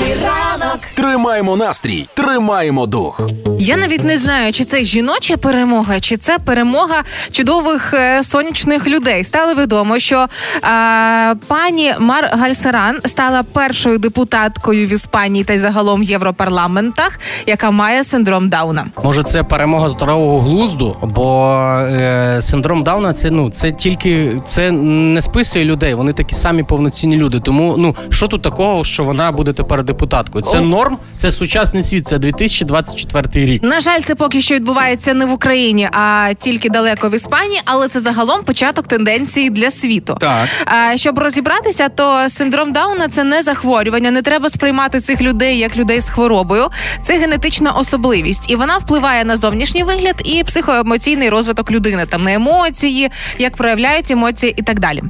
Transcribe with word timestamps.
Ранок. 0.00 0.78
Тримаємо 0.94 1.56
настрій, 1.56 2.08
тримаємо 2.14 2.86
дух. 2.86 3.20
Я 3.58 3.76
навіть 3.76 4.04
не 4.04 4.18
знаю, 4.18 4.52
чи 4.52 4.64
це 4.64 4.84
жіноча 4.84 5.36
перемога, 5.36 6.00
чи 6.00 6.16
це 6.16 6.38
перемога 6.38 7.02
чудових 7.30 7.94
е, 7.94 8.22
сонячних 8.22 8.88
людей. 8.88 9.24
Стало 9.24 9.54
відомо, 9.54 9.98
що 9.98 10.16
е, 10.16 10.28
пані 11.34 11.94
Мар 11.98 12.30
Галсеран 12.32 12.96
стала 13.04 13.42
першою 13.42 13.98
депутаткою 13.98 14.86
в 14.86 14.92
Іспанії 14.92 15.44
та 15.44 15.52
й 15.52 15.58
загалом 15.58 16.00
в 16.00 16.04
Європарламентах, 16.04 17.18
яка 17.46 17.70
має 17.70 18.04
синдром 18.04 18.48
Дауна. 18.48 18.86
Може, 19.04 19.22
це 19.22 19.42
перемога 19.42 19.88
здорового 19.88 20.40
глузду, 20.40 20.96
бо 21.02 21.56
е, 21.80 22.38
синдром 22.40 22.82
Дауна 22.82 23.14
це 23.14 23.30
ну 23.30 23.50
це 23.50 23.72
тільки 23.72 24.40
це 24.44 24.70
не 24.70 25.22
списує 25.22 25.64
людей. 25.64 25.94
Вони 25.94 26.12
такі 26.12 26.34
самі 26.34 26.62
повноцінні 26.62 27.16
люди. 27.16 27.40
Тому 27.40 27.74
ну 27.78 27.96
що 28.10 28.28
тут 28.28 28.42
такого, 28.42 28.84
що 28.84 29.04
вона 29.04 29.32
буде 29.32 29.52
тепер 29.52 29.85
депутаткою? 29.86 30.44
Це 30.44 30.60
норм, 30.60 30.98
це 31.18 31.30
сучасний 31.30 31.82
світ, 31.82 32.08
це 32.08 32.18
2024 32.18 33.46
рік. 33.46 33.62
На 33.62 33.80
жаль, 33.80 34.00
це 34.00 34.14
поки 34.14 34.42
що 34.42 34.54
відбувається 34.54 35.14
не 35.14 35.26
в 35.26 35.30
Україні, 35.32 35.88
а 35.92 36.32
тільки 36.38 36.68
далеко 36.68 37.08
в 37.08 37.14
Іспанії, 37.14 37.60
але 37.64 37.88
це 37.88 38.00
загалом 38.00 38.42
початок 38.42 38.86
тенденції 38.86 39.50
для 39.50 39.70
світу. 39.70 40.16
Так. 40.20 40.48
А, 40.64 40.96
щоб 40.96 41.18
розібратися, 41.18 41.88
то 41.88 42.28
синдром 42.28 42.72
Дауна 42.72 43.08
це 43.08 43.24
не 43.24 43.42
захворювання. 43.42 44.10
Не 44.10 44.22
треба 44.22 44.50
сприймати 44.50 45.00
цих 45.00 45.20
людей 45.20 45.58
як 45.58 45.76
людей 45.76 46.00
з 46.00 46.08
хворобою. 46.08 46.68
Це 47.02 47.18
генетична 47.18 47.72
особливість, 47.72 48.50
і 48.50 48.56
вона 48.56 48.78
впливає 48.78 49.24
на 49.24 49.36
зовнішній 49.36 49.84
вигляд 49.84 50.22
і 50.24 50.44
психоемоційний 50.44 51.28
розвиток 51.28 51.70
людини, 51.70 52.06
там 52.06 52.22
на 52.22 52.32
емоції, 52.32 53.10
як 53.38 53.56
проявляють 53.56 54.10
емоції 54.10 54.54
і 54.56 54.62
так 54.62 54.80
далі. 54.80 55.02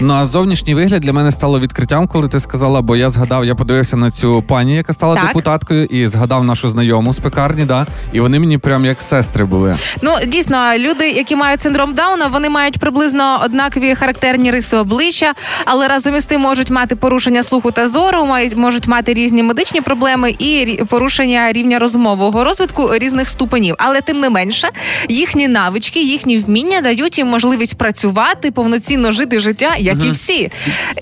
Ну 0.00 0.14
а 0.14 0.24
зовнішній 0.24 0.74
вигляд 0.74 1.00
для 1.00 1.12
мене 1.12 1.32
стало 1.32 1.60
відкриттям, 1.60 2.08
коли 2.08 2.28
ти 2.28 2.40
сказала, 2.40 2.82
бо 2.82 2.96
я 2.96 3.10
згадав, 3.10 3.44
я 3.44 3.54
подивився 3.54 3.96
на 3.96 4.10
цю 4.10 4.42
пані, 4.42 4.74
яка 4.76 4.92
стала 4.92 5.14
Так. 5.14 5.26
депутаткою, 5.26 5.84
і 5.84 6.06
згадав 6.06 6.44
нашу 6.44 6.70
знайому 6.70 7.14
з 7.14 7.18
пекарні, 7.18 7.64
да, 7.64 7.86
і 8.12 8.20
вони 8.20 8.38
мені 8.38 8.58
прям 8.58 8.84
як 8.84 9.02
сестри 9.02 9.44
були. 9.44 9.76
Ну 10.02 10.12
дійсно, 10.26 10.72
люди, 10.78 11.10
які 11.10 11.36
мають 11.36 11.62
синдром 11.62 11.94
Дауна, 11.94 12.26
вони 12.26 12.48
мають 12.48 12.78
приблизно 12.78 13.40
однакові 13.44 13.94
характерні 13.94 14.50
риси 14.50 14.76
обличчя, 14.76 15.32
але 15.64 15.88
разом 15.88 16.16
із 16.16 16.26
тим 16.26 16.40
можуть 16.40 16.70
мати 16.70 16.96
порушення 16.96 17.42
слуху 17.42 17.70
та 17.70 17.88
зору, 17.88 18.24
мають 18.26 18.56
можуть 18.56 18.86
мати 18.88 19.14
різні 19.14 19.42
медичні 19.42 19.80
проблеми 19.80 20.34
і 20.38 20.44
рі- 20.44 20.84
порушення 20.84 21.52
рівня 21.52 21.78
розумового 21.78 22.44
розвитку 22.44 22.90
різних 22.94 23.28
ступенів. 23.28 23.74
Але 23.78 24.00
тим 24.00 24.18
не 24.20 24.30
менше, 24.30 24.68
їхні 25.08 25.48
навички, 25.48 26.02
їхні 26.02 26.38
вміння 26.38 26.80
дають 26.80 27.18
їм 27.18 27.26
можливість 27.28 27.78
працювати, 27.78 28.50
повноцінно 28.50 29.12
жити 29.12 29.40
життя, 29.40 29.61
як 29.78 30.04
і 30.04 30.10
всі. 30.10 30.50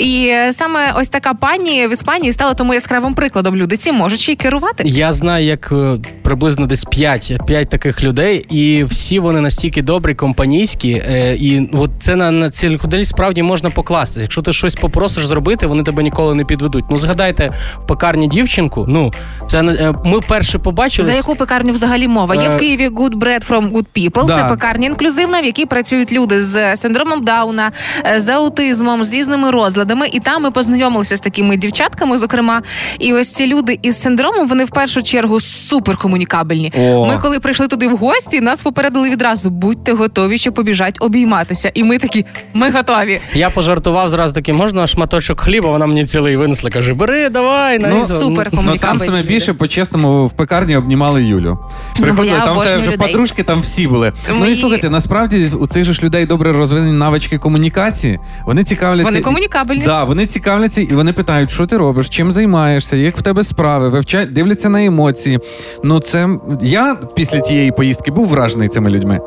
І 0.01 0.33
саме 0.53 0.93
ось 0.97 1.09
така 1.09 1.35
пані 1.35 1.87
в 1.87 1.93
Іспанії 1.93 2.33
стала 2.33 2.55
тому 2.55 2.75
яскравим 2.75 3.15
прикладом. 3.15 3.57
Люди 3.57 3.77
ці 3.77 3.93
можуть 3.93 4.21
ще 4.21 4.33
й 4.33 4.37
керувати. 4.37 4.83
Я 4.87 5.13
знаю, 5.13 5.45
як 5.47 5.69
е, 5.73 5.99
приблизно 6.23 6.67
десь 6.67 6.85
5, 6.85 7.33
5 7.47 7.69
таких 7.71 8.03
людей, 8.03 8.47
і 8.51 8.85
всі 8.85 9.19
вони 9.19 9.41
настільки 9.41 9.83
добрі, 9.83 10.15
компанійські. 10.15 10.91
е, 10.93 11.37
І 11.41 11.69
от 11.73 11.91
це 12.01 12.17
на, 12.17 12.31
на 12.31 12.51
цих 12.51 12.71
людей 12.85 13.05
справді 13.05 13.43
можна 13.43 13.71
покласти. 13.71 14.21
Якщо 14.21 14.43
ти 14.43 14.53
щось 14.53 14.75
попросиш 14.75 15.27
зробити, 15.27 15.67
вони 15.67 15.83
тебе 15.83 16.03
ніколи 16.03 16.35
не 16.35 16.45
підведуть. 16.45 16.85
Ну 16.91 16.99
згадайте 16.99 17.53
в 17.85 17.87
пекарні 17.87 18.29
дівчинку. 18.29 18.85
Ну 18.89 19.13
це 19.49 19.59
е, 19.63 19.95
ми 20.05 20.21
перше 20.21 20.59
побачили. 20.59 21.09
За 21.09 21.15
яку 21.15 21.35
пекарню 21.37 21.73
взагалі 21.73 22.09
мова? 22.09 22.35
Є 22.35 22.49
в 22.49 22.57
Києві 22.57 22.89
Good 22.89 23.15
Bread 23.19 23.49
from 23.51 23.71
Good 23.73 23.87
People. 23.97 24.27
Да. 24.27 24.37
Це 24.37 24.45
пекарня 24.49 24.87
інклюзивна, 24.87 25.41
в 25.41 25.45
якій 25.45 25.67
працюють 25.67 26.13
люди 26.13 26.43
з 26.45 26.77
синдромом 26.77 27.25
Дауна, 27.25 27.73
з 28.19 28.37
аутизмом, 28.51 29.05
з 29.05 29.13
різними 29.13 29.51
розладами. 29.51 30.09
І 30.13 30.21
там 30.21 30.43
ми 30.43 30.51
познайомилися 30.51 31.17
з 31.17 31.21
такими 31.21 31.57
дівчатками, 31.57 32.19
зокрема. 32.19 32.63
І 32.99 33.13
ось 33.13 33.29
ці 33.33 33.47
люди 33.47 33.79
із 33.83 34.03
синдромом 34.03 34.49
вони 34.49 34.65
в 34.65 34.71
першу 34.71 35.03
чергу 35.03 35.41
суперкомунікабельні. 35.41 36.73
О. 36.79 37.07
Ми, 37.07 37.19
коли 37.23 37.41
прийшли 37.41 37.69
туди 37.69 37.89
в 37.89 37.97
гості, 37.97 38.41
нас 38.41 38.63
попередили 38.63 39.11
відразу: 39.11 39.51
будьте 39.51 39.93
готові, 39.93 40.39
що 40.39 40.53
побіжать 40.53 40.99
обійматися. 41.01 41.71
І 41.75 41.85
ми 41.85 41.99
такі, 41.99 42.25
ми 42.55 42.71
готові. 42.71 43.21
Я 43.35 43.51
пожартував 43.51 44.09
зразу 44.09 44.35
таки, 44.35 44.53
можна 44.53 44.87
шматочок 44.87 45.41
хліба, 45.41 45.71
вона 45.71 45.87
мені 45.87 46.07
цілий 46.07 46.37
винесла. 46.37 46.71
Каже, 46.71 46.95
бери, 46.95 47.29
давай, 47.29 47.79
нарізав. 47.79 48.21
супер. 48.21 48.49
Ну 48.53 48.77
там 48.77 49.01
саме 49.01 49.23
більше 49.23 49.55
по-чесному 49.55 50.27
в 50.27 50.31
пекарні 50.31 50.77
обнімали 50.77 51.25
Юлю. 51.25 51.59
Приходили, 52.01 52.27
я 52.27 52.45
там 52.45 52.57
обожнюю 52.57 52.81
вже 52.81 52.91
людей. 52.91 53.07
подружки, 53.07 53.43
там 53.43 53.61
всі 53.61 53.87
були. 53.87 54.13
Тому 54.27 54.41
Ну 54.41 54.47
і 54.47 54.53
і- 54.53 54.55
слухайте, 54.55 54.91
насправді 54.91 55.51
у 55.61 55.67
цих 55.67 55.85
же 55.85 55.93
ж 55.93 56.03
людей 56.03 56.27
добре 56.27 56.53
розвинені 56.53 56.93
навички 56.93 57.39
комунікації. 57.39 58.19
Вони 58.47 58.65
цікавляться. 58.65 59.11
Вони 59.13 59.21
комунікабельні. 59.21 59.83
Да, 59.85 60.05
вони 60.05 60.27
цікавляться 60.27 60.81
і 60.83 60.87
вони 60.87 61.13
питають, 61.13 61.51
що 61.51 61.67
ти 61.67 61.77
робиш, 61.77 62.09
чим 62.09 62.33
займаєшся, 62.33 62.97
як 62.97 63.17
в 63.17 63.23
тебе 63.23 63.45
справи, 63.45 63.89
вивчають, 63.89 64.33
дивляться 64.33 64.69
на 64.69 64.85
емоції. 64.85 65.39
Ну 65.85 66.01
це 66.01 66.29
я 66.63 66.97
після 67.17 67.41
тієї 67.41 67.73
поїздки 67.73 68.11
був 68.11 68.27
вражений 68.27 68.69
цими 68.69 68.91
людьми. 68.91 69.21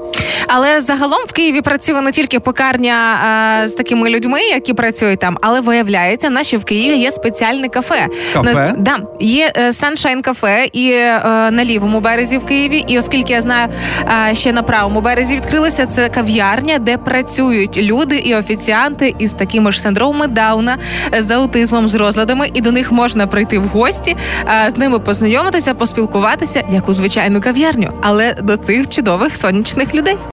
Але 0.48 0.82
загалом 0.82 1.20
в 1.28 1.32
Києві 1.32 1.62
працює 1.62 2.02
не 2.02 2.12
тільки 2.12 2.40
пекарня 2.40 2.96
е, 3.64 3.68
з 3.68 3.72
такими 3.72 4.10
людьми, 4.10 4.42
які 4.42 4.74
працюють 4.74 5.20
там, 5.20 5.38
але 5.42 5.62
виявляється, 5.62 6.30
наші 6.30 6.58
в 6.58 6.64
Києві 6.64 6.98
є 6.98 7.12
спеціальне 7.12 7.70
кафе. 7.70 8.08
Кафе? 8.34 8.54
На- 8.54 8.72
да, 8.78 8.98
є 9.20 9.52
е, 9.56 9.70
Sunshine 9.70 10.22
кафе 10.22 10.70
і 10.74 10.90
е, 10.92 11.20
на 11.52 11.66
лівому 11.66 12.00
березі 12.00 12.38
в 12.38 12.46
Києві. 12.46 12.84
І 12.88 13.00
оскільки 13.00 13.34
я 13.34 13.42
знаю, 13.42 13.68
е, 14.30 14.36
ще 14.36 14.52
на 14.52 14.62
правому 14.62 15.02
березі 15.02 15.36
відкрилася 15.36 15.86
це 15.86 16.10
кав'ярня, 16.10 16.78
де 16.80 16.98
працюють 16.98 17.78
люди 17.78 18.18
і 18.18 18.36
офіціанти 18.36 19.03
із 19.08 19.34
такими 19.34 19.72
ж 19.72 19.82
синдромами 19.82 20.28
Дауна, 20.28 20.78
е, 21.14 21.22
з 21.22 21.32
аутизмом, 21.32 21.88
з 21.88 21.96
розладами, 21.96 22.50
і 22.54 22.62
до 22.62 22.72
них 22.72 22.92
можна 22.92 23.28
прийти 23.28 23.60
в 23.60 23.64
гості, 23.64 24.18
е, 24.66 24.70
з 24.70 24.78
ними 24.78 25.00
познайомитися, 25.00 25.74
поспілкуватися 25.74 26.64
як 26.70 26.90
у 26.90 26.94
звичайну 26.94 27.42
кав'ярню, 27.42 27.94
але 28.02 28.34
до 28.34 28.58
цих 28.58 28.90
чудових 28.90 29.38
сонячних 29.38 29.96
людей. 29.96 30.18